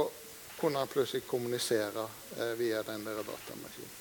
kunne 0.60 0.82
han 0.84 0.92
plutselig 0.92 1.24
kommunisere 1.30 2.04
eh, 2.36 2.52
via 2.60 2.82
den 2.84 3.06
der 3.08 3.22
datamaskinen. 3.24 3.96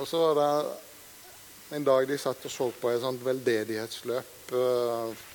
Og 0.00 0.08
så 0.08 0.20
var 0.22 0.40
det 0.40 1.76
en 1.76 1.84
dag 1.84 2.08
de 2.08 2.16
satt 2.18 2.46
og 2.48 2.54
så 2.54 2.70
på 2.72 2.88
et 2.88 3.02
sånt 3.02 3.20
veldedighetsløp 3.26 4.54
eh, 4.56 5.26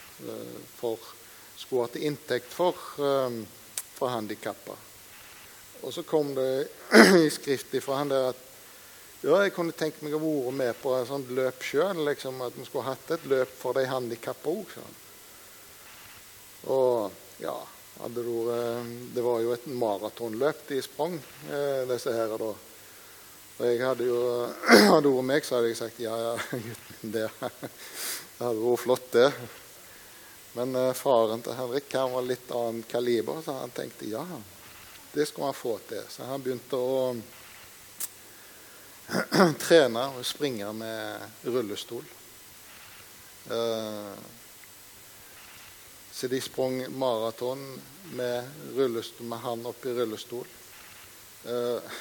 for 0.79 1.05
skulle 1.61 1.85
ha 1.85 2.01
inntekt 2.01 2.49
for, 2.49 2.81
eh, 2.97 3.37
for 3.93 4.09
handikappa. 4.09 4.79
Og 5.83 5.93
så 5.93 6.03
kom 6.07 6.33
det 6.37 6.67
i 7.25 7.29
skrift 7.33 7.73
ifra 7.75 7.99
han 8.01 8.11
der 8.11 8.31
at 8.31 8.49
ja, 9.23 9.37
jeg 9.45 9.53
kunne 9.55 9.75
tenkt 9.75 10.01
meg 10.03 10.15
å 10.17 10.19
være 10.19 10.51
med 10.55 10.79
på 10.81 10.97
et 10.97 11.07
sånt 11.07 11.29
løp 11.31 11.63
sjøl. 11.63 12.01
Liksom, 12.09 12.41
at 12.43 12.57
vi 12.59 12.65
skulle 12.67 12.89
hatt 12.89 13.13
et 13.15 13.29
løp 13.31 13.53
for 13.59 13.77
de 13.77 13.85
handikappa 13.87 14.51
òg. 14.51 14.73
Og 16.73 17.21
ja 17.43 17.55
det, 18.07 18.23
det 19.13 19.21
var 19.21 19.41
jo 19.41 19.53
et 19.53 19.65
maratonløp 19.65 20.67
de 20.67 20.81
sprang, 20.81 21.15
eh, 21.49 21.83
disse 21.87 22.13
her. 22.13 22.37
da. 22.37 22.53
Og 23.57 23.65
jeg 23.67 23.81
hadde 23.83 24.07
jo 24.07 24.19
hadde 24.93 25.11
vært 25.13 25.29
meg, 25.29 25.45
så 25.45 25.59
hadde 25.59 25.71
jeg 25.71 25.79
sagt 25.79 25.99
ja, 26.01 26.15
ja, 26.17 26.33
gutten, 26.67 27.13
det, 27.13 27.27
det 27.39 28.41
hadde 28.41 28.63
vært 28.63 28.83
flott, 28.83 29.11
det. 29.13 29.29
Men 30.57 30.75
eh, 30.77 30.91
faren 30.97 31.45
til 31.45 31.57
Henrik 31.57 31.93
han 31.95 32.15
var 32.15 32.27
litt 32.27 32.51
annen 32.51 32.83
kaliber, 32.89 33.41
så 33.45 33.61
han 33.61 33.73
tenkte 33.75 34.09
ja, 34.09 34.25
det 35.13 35.25
skulle 35.25 35.45
han 35.45 35.53
få 35.53 35.77
til. 35.77 36.01
Så 36.09 36.23
han 36.23 36.41
begynte 36.41 36.77
å 36.77 37.15
trene 39.65 40.07
og 40.17 40.25
springe 40.25 40.71
med 40.73 41.45
rullestol. 41.45 42.05
Uh, 43.51 44.15
så 46.13 46.29
de 46.31 46.39
sprang 46.41 46.79
maraton 46.97 47.61
med, 48.17 48.49
med 48.73 49.39
han 49.45 49.65
oppi 49.69 49.93
rullestol. 49.93 50.49
Uh, 51.45 51.93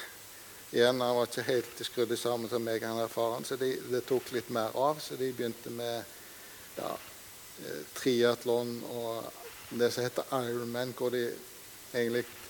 igjen, 0.71 1.01
Han 1.01 1.15
var 1.15 1.29
ikke 1.29 1.47
helt 1.51 1.85
skrudd 1.85 2.17
sammen 2.17 2.49
som 2.49 2.65
meg, 2.65 2.81
han 2.81 3.01
er 3.03 3.11
faren, 3.11 3.45
så 3.45 3.59
de, 3.61 3.75
det 3.91 4.05
tok 4.09 4.31
litt 4.33 4.49
mer 4.49 4.73
av. 4.73 5.01
Så 5.03 5.19
de 5.19 5.29
begynte 5.33 5.69
med 5.69 6.01
ja, 6.79 6.95
eh, 7.61 7.81
triatlon 7.93 8.79
og 8.89 9.27
det 9.69 9.91
som 9.93 10.01
heter 10.01 10.31
Ironman, 10.39 10.95
hvor 10.97 11.13
de 11.13 11.27
egentlig 11.93 12.23
Eh, 12.25 12.42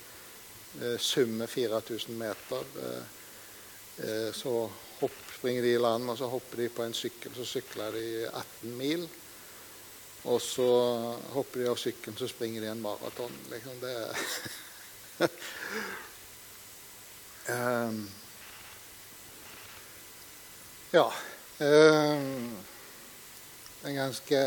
summe 0.98 1.46
4000 1.46 2.18
meter. 2.18 2.64
Eh, 2.82 3.02
eh, 4.08 4.32
så 4.32 4.70
hopp, 5.00 5.18
springer 5.38 5.62
de 5.62 5.74
i 5.74 5.78
land, 5.78 6.10
og 6.10 6.18
så 6.18 6.26
hopper 6.26 6.56
de 6.56 6.68
på 6.68 6.82
en 6.82 6.94
sykkel. 6.94 7.34
Så 7.36 7.44
sykler 7.44 7.92
de 7.92 8.06
18 8.26 8.76
mil. 8.78 9.08
Og 10.24 10.40
så 10.40 10.68
hopper 11.34 11.60
de 11.60 11.68
av 11.68 11.76
sykkelen, 11.76 12.16
så 12.16 12.28
springer 12.28 12.64
de 12.64 12.70
en 12.72 12.80
maraton. 12.80 13.32
Liksom. 13.50 13.80
Det 13.80 15.28
um, 17.52 17.98
Ja. 20.94 21.12
Um, 21.60 22.56
en 23.84 23.94
ganske 23.94 24.40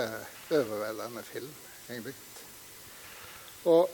overveldende 0.50 1.24
film, 1.24 1.53
egentlig. 1.89 2.13
Og 3.63 3.89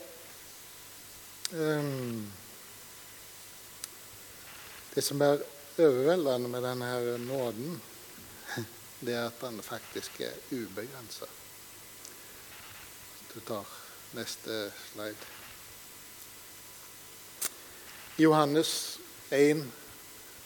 Det 4.93 5.01
som 5.01 5.21
er 5.21 5.43
overveldende 5.77 6.49
med 6.49 6.63
denne 6.65 6.85
her 6.89 7.17
nåden, 7.21 7.81
det 9.05 9.13
er 9.13 9.27
at 9.27 9.41
den 9.41 9.61
faktisk 9.61 10.21
er 10.25 10.33
ubegrensa. 10.49 11.25
Du 13.33 13.39
tar 13.45 13.69
neste 14.17 14.71
slide. 14.93 15.29
Johannes 18.17 18.99
1 19.29 19.65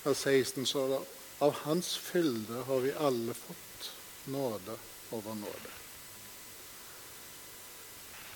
av 0.03 0.13
16 0.13 0.65
står 0.65 0.89
det 0.89 0.99
av 1.39 1.55
Hans 1.63 1.97
fylde 1.97 2.63
har 2.67 2.79
vi 2.79 2.93
alle 2.93 3.33
fått 3.33 3.91
nåde 4.25 4.77
over 5.11 5.35
nåde. 5.35 5.71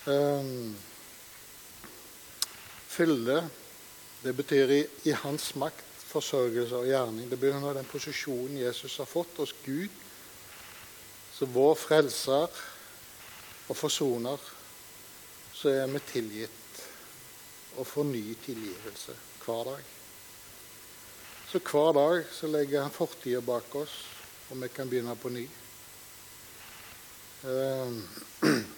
Um, 0.04 0.76
fylde, 2.92 3.40
det 4.22 4.34
betyr 4.36 4.70
i, 4.70 4.80
i, 5.08 5.14
hans 5.24 5.54
makt, 5.58 5.88
forsørgelse 6.12 6.76
og 6.76 6.88
gjerning. 6.90 7.30
Det 7.30 7.38
begynner 7.40 7.78
den 7.78 7.88
posisjonen 7.88 8.60
Jesus 8.60 8.98
har 9.00 9.08
fått 9.08 9.40
hos 9.40 9.54
Gud, 9.64 9.90
så 11.32 11.48
vår 11.48 11.74
frelser 11.80 12.60
og 13.68 13.78
forsoner, 13.78 14.50
så 15.56 15.72
er 15.72 15.88
vi 15.88 16.02
tilgitt 16.10 16.82
og 17.80 17.88
får 17.88 18.08
ny 18.10 18.22
tilgivelse 18.44 19.16
hver 19.42 19.64
dag. 19.72 19.90
Så 21.52 21.60
hver 21.60 21.92
dag 21.96 22.28
så 22.32 22.48
legger 22.48 22.84
han 22.84 22.94
fortida 22.94 23.40
bak 23.44 23.74
oss, 23.76 23.96
og 24.50 24.60
vi 24.62 24.68
kan 24.72 24.88
begynne 24.88 25.16
på 25.16 25.32
ny. 25.32 25.46
Um, 27.42 27.98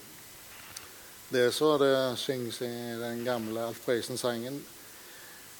det 1.29 1.51
så 1.51 1.77
det 1.77 2.17
synges 2.17 2.61
i 2.61 2.69
den 2.99 3.23
gamle 3.25 3.63
Alf 3.65 3.81
Prøysen-sangen. 3.85 4.65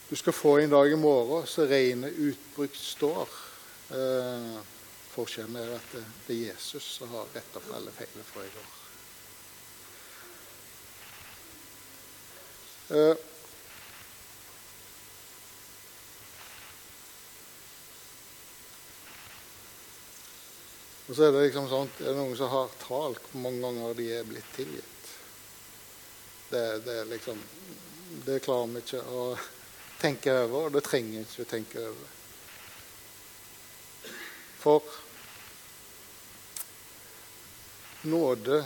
Du 0.10 0.15
skal 0.15 0.34
få 0.34 0.57
en 0.60 0.69
dag 0.69 0.91
i 0.91 0.95
morgen 0.95 1.48
så 1.50 1.65
regnet 1.65 2.13
utbrukt 2.13 2.77
står. 2.77 3.29
Eh, 3.89 4.57
forskjellen 5.15 5.57
er 5.57 5.75
at 5.79 5.93
det, 5.95 6.03
det 6.27 6.36
er 6.36 6.51
Jesus 6.51 6.86
som 7.00 7.10
har 7.15 7.31
rett 7.34 7.57
opp 7.57 7.72
alle 7.74 7.93
feilene 7.95 8.25
fra 8.29 8.45
i 8.45 8.51
går. 8.53 8.74
Eh, 12.86 13.15
og 21.07 21.15
så 21.15 21.24
er 21.25 21.34
det 21.34 21.48
liksom 21.48 21.72
sånn, 21.72 21.95
er 21.98 22.12
det 22.12 22.19
noen 22.19 22.38
som 22.38 22.53
har 22.53 22.75
talt 22.86 23.31
hvor 23.31 23.48
mange 23.48 23.65
ganger 23.65 23.98
de 23.98 24.12
er 24.19 24.29
blitt 24.29 24.53
tilgitt. 24.53 24.95
Det, 26.56 26.80
det, 26.80 27.06
liksom, 27.06 27.40
det 28.26 28.40
klarer 28.40 28.68
vi 28.72 28.80
ikke 28.80 29.00
å 29.12 29.24
tenke 30.00 30.32
over, 30.46 30.70
og 30.70 30.72
det 30.72 30.82
trenger 30.88 31.18
vi 31.18 31.24
ikke 31.26 31.44
å 31.44 31.48
tenke 31.50 31.82
over. 31.84 32.14
For 34.62 34.94
nåde 38.08 38.62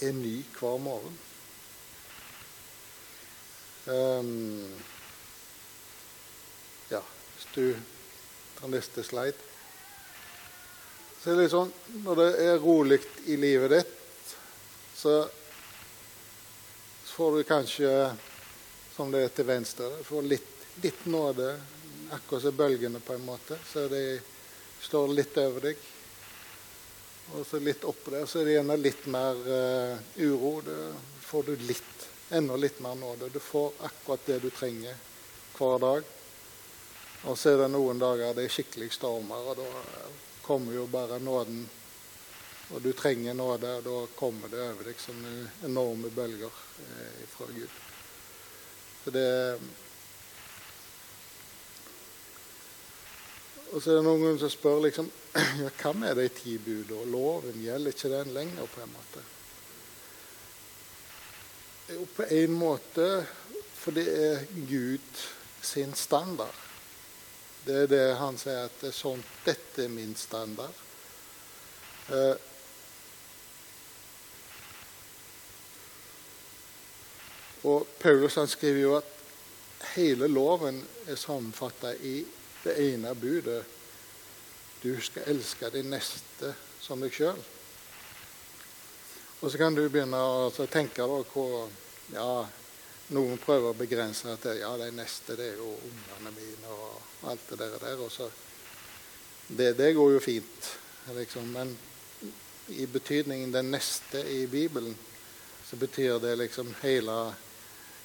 er 0.00 0.16
ny 0.16 0.32
hver 0.56 0.80
morgen. 0.80 1.18
Um, 3.84 4.72
ja, 6.88 7.02
hvis 7.34 7.50
du 7.52 7.66
tar 8.56 8.72
neste 8.72 9.04
slide 9.04 9.36
Så 11.20 11.28
er 11.28 11.36
det 11.36 11.42
litt 11.42 11.52
sånn 11.52 11.74
når 12.06 12.22
det 12.22 12.30
er 12.46 12.64
rolig 12.64 12.98
i 13.28 13.36
livet 13.36 13.74
ditt 13.74 13.92
så 15.04 15.28
får 17.04 17.36
du 17.36 17.42
kanskje, 17.44 18.16
som 18.96 19.10
det 19.12 19.20
er 19.20 19.32
til 19.36 19.44
venstre, 19.44 19.90
får 20.00 20.22
litt, 20.24 20.62
litt 20.80 21.02
nåde, 21.12 21.50
akkurat 22.16 22.46
som 22.46 22.56
bølgene, 22.56 23.02
på 23.04 23.12
en 23.12 23.26
måte. 23.26 23.58
Så 23.68 23.84
de 23.92 24.00
står 24.80 25.12
litt 25.12 25.36
over 25.42 25.66
deg. 25.68 25.84
Og 27.34 27.44
så 27.44 27.60
litt 27.60 27.84
oppå 27.84 28.14
der, 28.16 28.24
så 28.24 28.40
er 28.40 28.48
det 28.48 28.56
gjerne 28.56 28.78
litt 28.80 29.04
mer 29.12 29.44
uh, 29.44 30.00
uro. 30.24 30.54
Da 30.64 30.80
får 31.28 31.50
du 31.50 31.68
litt, 31.68 32.08
enda 32.40 32.56
litt 32.56 32.80
mer 32.80 32.96
nåde. 32.96 33.28
Du 33.28 33.40
får 33.44 33.76
akkurat 33.84 34.26
det 34.32 34.40
du 34.40 34.50
trenger 34.56 34.96
hver 35.58 35.84
dag. 35.84 36.12
Og 37.28 37.36
så 37.36 37.52
er 37.52 37.66
det 37.66 37.72
noen 37.76 38.00
dager 38.00 38.32
det 38.32 38.48
er 38.48 38.56
skikkelig 38.56 38.94
stormer, 38.96 39.52
og 39.52 39.60
da 39.60 39.68
kommer 40.48 40.80
jo 40.80 40.88
bare 40.88 41.20
nåden 41.20 41.66
og 42.72 42.82
du 42.82 42.92
trenger 42.96 43.34
nåde, 43.36 43.76
og 43.78 43.84
da 43.84 43.96
kommer 44.16 44.48
det 44.48 44.62
over 44.64 44.88
deg 44.88 45.00
som 45.00 45.18
enorme 45.66 46.10
bølger 46.14 46.60
eh, 46.86 47.24
fra 47.28 47.48
Gud. 47.52 47.80
Så 49.04 49.12
det 49.14 49.30
Og 53.74 53.82
så 53.82 53.90
er 53.90 53.96
det 53.98 54.06
noen 54.06 54.36
som 54.38 54.50
spør 54.52 54.84
liksom 54.84 55.08
ja, 55.64 55.70
hva 55.80 55.90
med 55.98 56.14
de 56.14 56.28
ti 56.30 56.52
bud 56.62 56.92
og 56.94 57.08
loven? 57.10 57.56
Gjelder 57.58 57.90
ikke 57.90 58.10
den 58.12 58.30
lenger, 58.36 58.68
på 58.70 58.82
en 58.84 58.92
måte? 58.92 59.22
Jo, 61.90 62.04
på 62.14 62.28
en 62.36 62.54
måte, 62.54 63.08
for 63.74 63.96
det 63.98 64.04
er 64.14 64.44
Gud 64.70 65.24
sin 65.58 65.90
standard. 65.98 66.54
Det 67.66 67.82
er 67.82 67.90
det 67.90 68.04
han 68.20 68.38
sier 68.38 68.68
at 68.68 68.78
det 68.78 68.92
er 68.92 68.96
sånn, 68.96 69.24
dette 69.42 69.88
er 69.88 69.90
min 69.90 70.14
standard. 70.16 70.82
Eh, 72.14 72.53
Og 77.64 77.86
Paulus 78.00 78.36
han 78.36 78.48
skriver 78.48 78.80
jo 78.80 78.96
at 78.98 79.12
hele 79.94 80.28
loven 80.28 80.82
er 81.08 81.16
sammenfatta 81.16 81.94
i 81.96 82.18
det 82.64 82.76
ene 82.80 83.14
budet. 83.16 83.62
Du 84.82 84.92
skal 85.00 85.30
elske 85.32 85.70
din 85.72 85.88
neste 85.92 86.52
som 86.80 87.00
deg 87.00 87.12
sjøl. 87.14 87.40
Og 89.40 89.50
så 89.50 89.60
kan 89.60 89.76
du 89.76 89.82
begynne 89.88 90.20
å 90.20 90.68
tenke 90.72 91.04
da 91.04 91.22
hvor 91.32 91.70
ja, 92.12 92.44
Noen 93.12 93.36
prøver 93.36 93.68
å 93.68 93.76
begrense 93.76 94.32
at 94.32 94.46
ja, 94.56 94.70
de 94.80 94.86
neste 94.96 95.34
det 95.36 95.50
er 95.52 95.58
jo 95.60 95.74
ungene 95.76 96.30
mine 96.32 96.70
og 96.72 97.26
alt 97.28 97.50
det 97.52 97.68
der. 97.82 98.00
Og 98.00 98.08
så, 98.12 98.30
det, 99.48 99.74
det 99.76 99.90
går 99.92 100.14
jo 100.14 100.22
fint, 100.24 100.70
liksom. 101.12 101.50
Men 101.52 101.74
i 102.72 102.86
betydningen 102.88 103.52
den 103.52 103.68
neste 103.74 104.22
i 104.24 104.46
Bibelen, 104.48 104.96
så 105.68 105.76
betyr 105.76 106.16
det 106.22 106.32
liksom 106.40 106.72
hele 106.80 107.18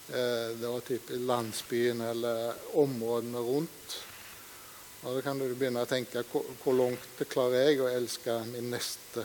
det 0.10 0.67
var 0.67 0.80
typ 0.86 1.10
landsbyen 1.10 2.02
eller 2.02 2.54
områdene 2.82 3.41
rundt. 3.45 3.98
Og 5.04 5.15
Da 5.15 5.22
kan 5.22 5.39
du 5.39 5.45
begynne 5.56 5.86
å 5.86 5.88
tenke 5.88 6.26
hvor, 6.28 6.74
langt 6.76 7.00
langt 7.15 7.30
klarer 7.32 7.69
jeg 7.69 7.80
å 7.80 7.91
elske 7.91 8.34
min 8.50 8.72
neste? 8.74 9.24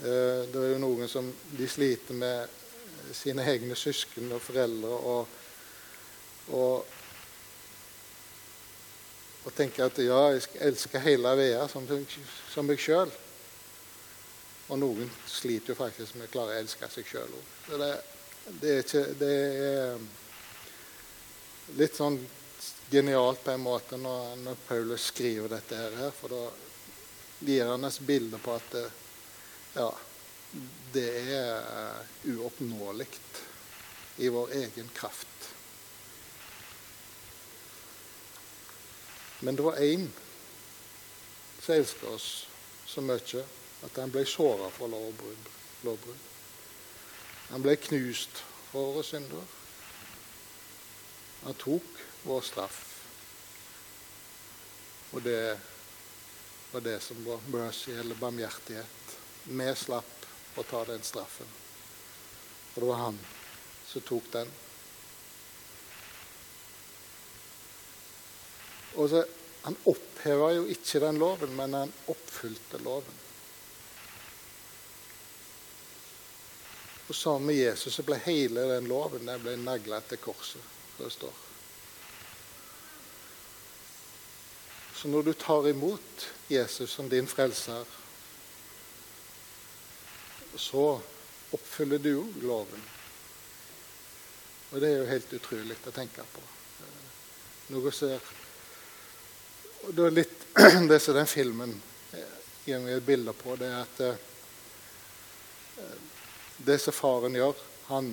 Eh, 0.00 0.46
det 0.48 0.56
er 0.62 0.72
jo 0.72 0.80
noen 0.80 1.10
som 1.10 1.28
de 1.58 1.68
sliter 1.68 2.16
med 2.16 2.48
sine 3.12 3.44
egne 3.50 3.76
søsken 3.76 4.32
og 4.32 4.40
foreldre 4.44 4.88
og, 5.12 5.36
og, 6.56 6.94
og 9.44 9.54
tenker 9.56 9.88
at 9.88 10.00
ja, 10.00 10.20
jeg 10.36 10.48
elsker 10.70 11.04
hele 11.04 11.34
Vea 11.40 11.64
som, 11.68 11.88
som 12.52 12.68
meg 12.68 12.80
sjøl. 12.80 13.12
Og 14.68 14.80
noen 14.80 15.10
sliter 15.28 15.74
jo 15.74 15.78
faktisk 15.78 16.16
med 16.16 16.28
å 16.28 16.32
klare 16.32 16.56
å 16.56 16.62
elske 16.62 16.88
seg 16.92 17.08
sjøl 17.08 17.36
òg 17.36 18.16
det 18.60 18.70
er, 18.70 18.78
ikke, 18.84 19.04
det 19.20 19.32
er 19.68 19.98
litt 21.76 21.96
sånn 21.96 22.18
genialt 22.90 23.44
på 23.44 23.50
en 23.52 23.60
måte 23.60 23.98
når, 24.00 24.36
når 24.44 24.60
Paulus 24.68 25.10
skriver 25.12 25.48
dette 25.52 25.76
her. 25.76 26.10
For 26.16 26.32
da 26.32 26.44
gir 27.44 27.68
han 27.68 27.84
et 27.84 28.00
bilde 28.08 28.40
på 28.42 28.54
at 28.56 28.70
det, 28.72 28.86
ja, 29.76 29.90
det 30.94 31.08
er 31.36 32.00
uoppnåelig 32.32 33.08
i 34.24 34.28
vår 34.32 34.54
egen 34.62 34.88
kraft. 34.96 35.52
Men 39.40 39.56
det 39.56 39.62
var 39.62 39.76
én 39.84 40.08
som 41.60 41.74
elsket 41.74 42.08
oss 42.08 42.46
så 42.86 43.04
mye 43.04 43.44
at 43.84 44.00
han 44.00 44.10
ble 44.10 44.24
såra 44.26 44.70
for 44.74 44.90
lovbrudd. 44.90 46.27
Han 47.48 47.64
ble 47.64 47.76
knust 47.80 48.42
for 48.68 48.92
våre 48.92 49.04
synder. 49.06 49.54
Han 51.42 51.56
tok 51.56 52.02
vår 52.28 52.44
straff. 52.44 52.80
Og 55.16 55.22
det 55.24 55.58
var 56.72 56.84
det 56.84 56.98
som 57.00 57.24
var 57.24 57.40
mercy, 57.48 57.94
eller 57.96 58.14
barmhjertighet. 58.14 59.16
Vi 59.44 59.68
slapp 59.74 60.58
å 60.60 60.62
ta 60.68 60.84
den 60.84 61.02
straffen. 61.02 61.48
Og 62.74 62.82
det 62.82 62.88
var 62.90 63.04
han 63.06 63.20
som 63.88 64.04
tok 64.04 64.32
den. 64.32 64.50
Og 68.98 69.08
så 69.08 69.22
han 69.62 69.76
oppheva 69.88 70.52
jo 70.56 70.66
ikke 70.70 71.00
den 71.02 71.18
loven, 71.20 71.56
men 71.56 71.74
han 71.76 71.94
oppfylte 72.12 72.80
loven. 72.84 73.24
Og 77.08 77.14
sammen 77.14 77.46
med 77.46 77.56
Jesus 77.56 77.94
så 77.94 78.04
ble 78.04 78.18
hele 78.26 78.66
den 78.74 78.88
loven 78.90 79.28
den 79.28 79.42
ble 79.42 79.56
nagla 79.56 80.00
til 80.04 80.20
korset. 80.20 80.62
det 80.98 81.10
står. 81.12 81.32
Så 84.94 85.08
når 85.08 85.22
du 85.22 85.32
tar 85.32 85.68
imot 85.68 86.26
Jesus 86.48 86.90
som 86.90 87.08
din 87.08 87.26
frelser, 87.26 87.84
så 90.56 91.00
oppfyller 91.52 91.98
du 91.98 92.10
òg 92.18 92.42
loven. 92.42 92.82
Og 94.72 94.80
det 94.80 94.90
er 94.90 94.98
jo 94.98 95.12
helt 95.12 95.32
utrolig 95.32 95.76
å 95.86 95.94
tenke 95.94 96.24
på. 96.32 96.42
Noe 97.68 97.92
ser 97.92 98.20
og 99.86 99.94
det 99.94 100.04
er 100.04 100.16
litt 100.16 100.46
det 100.90 100.98
som 101.00 101.14
den 101.16 101.28
filmen 101.30 101.72
gir 102.66 102.80
meg 102.82 102.98
et 102.98 103.06
bilde 103.06 103.32
på, 103.32 103.54
det 103.56 103.68
er 103.70 103.78
at 103.80 104.00
eh, 104.04 104.16
det 106.66 106.78
som 106.82 106.92
faren 106.92 107.36
gjør 107.38 107.56
Han 107.88 108.10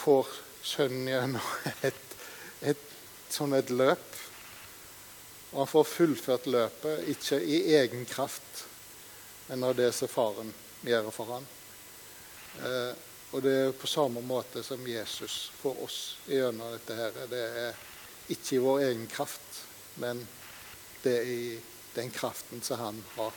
får 0.00 0.28
sønnen 0.62 1.08
gjennom 1.08 1.48
et, 1.88 2.16
et, 2.60 2.84
sånn 3.28 3.52
et 3.58 3.70
løp. 3.74 4.06
Og 5.50 5.58
han 5.58 5.68
får 5.68 5.88
fullført 5.90 6.46
løpet, 6.48 7.08
ikke 7.10 7.40
i 7.42 7.60
egen 7.76 8.06
kraft, 8.08 8.64
men 9.48 9.66
av 9.66 9.74
det 9.76 9.90
som 9.92 10.08
faren 10.08 10.52
gjør 10.86 11.10
for 11.12 11.34
ham. 11.34 11.46
Eh, 12.64 12.92
og 13.30 13.42
det 13.44 13.54
er 13.54 13.76
på 13.76 13.90
samme 13.90 14.22
måte 14.26 14.62
som 14.66 14.86
Jesus 14.86 15.50
får 15.60 15.82
oss 15.84 15.98
gjennom 16.26 16.72
dette. 16.72 16.96
her. 16.96 17.18
Det 17.30 17.44
er 17.64 17.84
ikke 18.30 18.56
i 18.56 18.62
vår 18.64 18.80
egen 18.88 19.06
kraft, 19.10 19.62
men 20.02 20.24
det 21.02 21.16
er 21.18 21.30
i 21.30 21.60
den 21.94 22.10
kraften 22.10 22.62
som 22.62 22.78
han 22.78 23.04
har. 23.16 23.32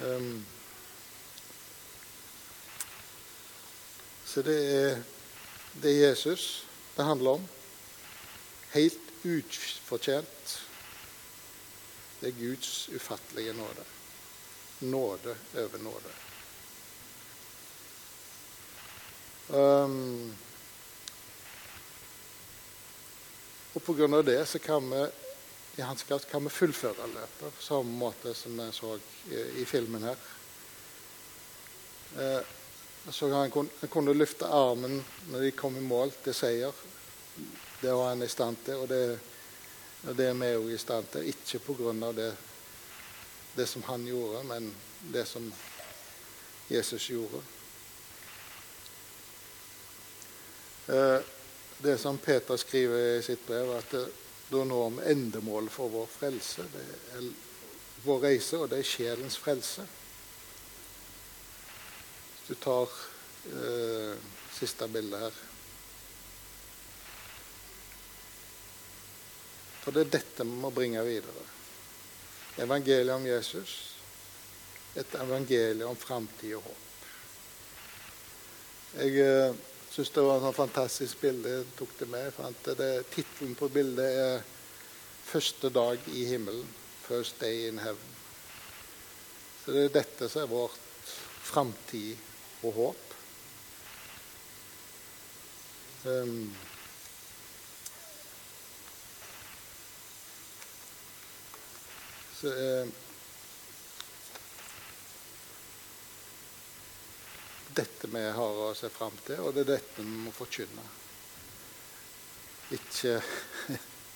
Um, 0.00 0.44
så 4.32 4.42
det 4.42 4.58
er, 4.74 5.02
det 5.82 5.92
Jesus 5.92 6.66
det 6.96 7.04
handler 7.04 7.30
om. 7.36 7.42
Helt 8.72 9.10
ufortjent. 9.24 10.54
Det 12.20 12.30
er 12.30 12.38
Guds 12.38 12.88
ufattelige 12.88 13.52
nåde. 13.52 13.84
Nåde 14.80 15.36
over 15.54 15.78
nåde. 15.78 16.12
Um, 19.52 20.32
Og 23.74 23.82
pga. 23.82 24.22
det 24.22 24.48
så 24.48 24.58
kan 24.58 24.90
vi 24.90 25.06
i 25.76 25.80
hans 25.80 26.02
kraft 26.02 26.28
kan 26.30 26.44
vi 26.44 26.50
fullføre 26.50 27.06
løpet 27.08 27.54
på 27.56 27.62
samme 27.62 27.92
måte 27.92 28.34
som 28.34 28.58
vi 28.58 28.72
så 28.72 28.98
i, 29.30 29.62
i 29.62 29.64
filmen 29.64 30.02
her. 30.02 30.16
Eh, 32.20 32.42
så 33.10 33.28
han 33.32 33.50
kunne, 33.50 33.68
han 33.80 33.90
kunne 33.90 34.14
løfte 34.14 34.46
armen 34.46 35.00
når 35.30 35.40
de 35.40 35.50
kom 35.50 35.76
i 35.76 35.82
mål 35.82 36.12
til 36.22 36.34
seier. 36.34 36.72
Det 37.80 37.90
var 37.90 38.12
han 38.12 38.22
i 38.22 38.28
stand 38.30 38.60
til, 38.64 38.78
og 38.84 38.88
det, 38.88 39.18
og 40.06 40.16
det 40.16 40.28
er 40.30 40.36
vi 40.38 40.50
òg 40.54 40.68
i 40.70 40.78
stand 40.78 41.10
til. 41.10 41.26
Ikke 41.32 41.58
pga. 41.66 42.12
Det, 42.14 42.28
det 43.56 43.66
som 43.66 43.82
han 43.88 44.06
gjorde, 44.06 44.44
men 44.46 44.70
det 45.12 45.26
som 45.28 45.52
Jesus 46.70 47.08
gjorde. 47.10 47.42
Eh, 50.86 51.18
det 51.78 51.98
som 51.98 52.18
Peter 52.18 52.56
skriver 52.56 53.18
i 53.18 53.22
sitt 53.22 53.46
brev, 53.46 53.74
at 53.76 53.94
da 54.52 54.64
når 54.64 54.90
vi 54.90 55.10
endemålet 55.10 55.72
for 55.72 55.90
vår 55.90 56.06
frelse, 56.06 56.62
det 56.70 56.84
er 57.16 57.26
vår 58.04 58.22
reise, 58.28 58.58
og 58.58 58.70
det 58.70 58.78
er 58.78 58.86
sjelens 58.86 59.38
frelse. 59.38 59.86
Du 62.52 62.56
tar 62.60 62.88
eh, 63.48 64.16
siste 64.52 64.84
bilde 64.92 65.16
her 65.16 65.36
For 69.80 69.94
det 69.96 70.02
er 70.02 70.10
dette 70.18 70.44
vi 70.44 70.58
må 70.60 70.68
bringe 70.70 71.00
videre. 71.06 71.44
Evangeliet 72.60 73.14
om 73.14 73.24
Jesus. 73.24 73.72
Et 75.00 75.14
evangelium 75.16 75.94
om 75.94 75.96
framtid 75.96 76.58
og 76.58 76.66
håp. 76.66 77.06
Jeg... 78.98 79.16
Eh, 79.24 79.60
syns 79.92 80.12
det 80.12 80.24
var 80.24 80.38
et 80.38 80.44
sånn 80.44 80.56
fantastisk 80.56 81.24
bilde. 81.24 81.54
Jeg 81.56 81.70
tok 81.76 81.94
det 81.98 82.08
med. 82.12 82.36
Jeg. 82.68 83.06
Tittelen 83.12 83.56
på 83.56 83.68
bildet 83.72 84.18
er 84.26 84.44
'Første 85.24 85.70
dag 85.72 86.08
i 86.08 86.24
himmelen'. 86.28 86.68
'First 87.08 87.40
day 87.40 87.68
in 87.68 87.78
heaven'. 87.78 88.14
Så 89.64 89.72
det 89.72 89.84
er 89.84 89.96
dette 89.96 90.28
som 90.28 90.42
er 90.42 90.52
vårt 90.52 90.78
framtid 91.42 92.16
og 92.62 92.72
håp. 92.76 93.14
Um, 96.04 96.54
så 102.40 102.52
um, 102.82 102.92
dette 107.74 108.10
vi 108.10 108.22
har 108.36 108.58
å 108.64 108.72
se 108.74 108.90
fram 108.92 109.14
til, 109.26 109.40
og 109.40 109.54
det 109.54 109.62
er 109.64 109.70
dette 109.76 110.02
vi 110.02 110.22
må 110.24 110.32
forkynne. 110.34 110.86
Ikke 112.74 113.18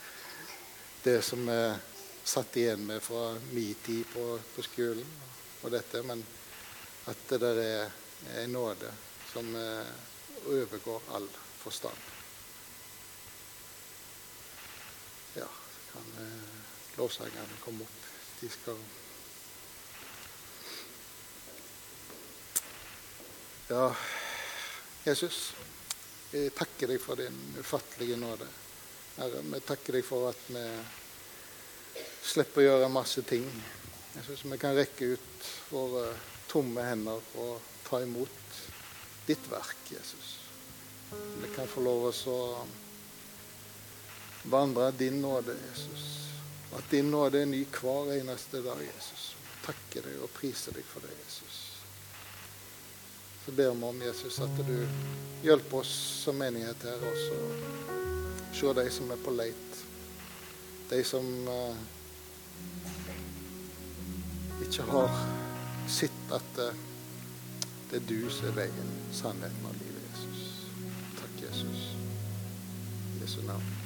det 1.06 1.20
som 1.24 1.46
vi 1.46 1.60
satt 2.26 2.58
igjen 2.58 2.82
med 2.88 3.02
fra 3.02 3.28
min 3.52 3.78
tid 3.86 4.02
på, 4.10 4.24
på, 4.56 4.66
skolen, 4.66 5.06
og 5.62 5.70
dette, 5.72 6.02
men 6.02 6.24
at 7.06 7.22
det 7.30 7.38
der 7.42 7.62
er 7.62 7.94
en 8.34 8.52
nåde 8.52 8.92
som 9.32 9.56
eh, 9.56 9.86
overgår 10.46 11.02
all 11.10 11.28
forstand. 11.58 11.96
Ja, 15.34 15.46
så 15.46 15.92
kan 15.92 16.26
eh, 16.26 16.98
lovsangerne 16.98 17.58
komme 17.64 17.84
opp. 17.84 18.06
De 18.40 18.48
skal 18.48 18.78
Ja, 23.68 23.88
Jesus, 25.02 25.54
jeg 26.30 26.52
takker 26.54 26.86
deg 26.92 27.00
for 27.02 27.18
din 27.18 27.34
ufattelige 27.58 28.14
nåde. 28.20 28.46
Herre, 29.16 29.40
vi 29.42 29.58
takker 29.66 29.98
deg 29.98 30.04
for 30.06 30.28
at 30.30 30.44
vi 30.54 30.62
slipper 32.22 32.62
å 32.62 32.66
gjøre 32.66 32.92
masse 32.94 33.24
ting. 33.26 33.46
Jeg 34.14 34.22
syns 34.28 34.44
vi 34.52 34.58
kan 34.62 34.76
rekke 34.78 35.08
ut 35.16 35.48
våre 35.72 36.04
tomme 36.46 36.84
hender 36.86 37.26
og 37.42 37.75
ta 37.88 38.02
imot 38.02 38.60
ditt 39.26 39.50
verk, 39.50 39.76
Jesus. 39.88 40.38
Vi 41.42 41.48
kan 41.56 41.68
få 41.70 41.80
lov 41.86 42.08
å 42.10 42.40
vandre 44.50 44.90
din 44.98 45.20
nåde, 45.22 45.54
Jesus. 45.68 46.06
At 46.74 46.90
din 46.90 47.10
nåde 47.10 47.42
er 47.42 47.46
ny 47.46 47.64
hver 47.70 48.12
eneste 48.18 48.62
dag, 48.62 48.82
Jesus. 48.82 49.34
Takke 49.66 50.02
deg 50.02 50.22
og 50.22 50.30
prise 50.34 50.74
deg 50.74 50.86
for 50.86 51.02
det, 51.06 51.14
Jesus. 51.24 51.62
Så 53.44 53.52
ber 53.54 53.70
vi 53.70 53.90
om 53.90 54.02
Jesus 54.02 54.40
at 54.42 54.58
du 54.66 54.88
hjelper 55.46 55.78
oss 55.84 55.92
som 56.24 56.38
menighet 56.38 56.82
her 56.82 57.04
også. 57.06 57.36
Se 58.56 58.72
de 58.78 58.86
som 58.90 59.10
er 59.14 59.20
på 59.22 59.34
leit. 59.34 59.78
De 60.90 60.98
som 61.06 61.26
uh, 61.46 61.76
ikke 64.66 64.86
har 64.90 65.22
sett 65.90 66.34
at 66.34 66.60
uh, 66.62 66.84
det 67.90 68.02
er 68.02 68.06
du 68.08 68.30
som 68.30 68.48
er 68.48 68.56
veien, 68.60 68.92
sannheten 69.12 69.68
og 69.68 69.74
livet, 69.80 70.06
Jesus. 70.12 70.46
Takk, 71.20 71.42
Jesus. 71.42 71.90
I 73.16 73.22
Jesu 73.22 73.42
navn. 73.46 73.85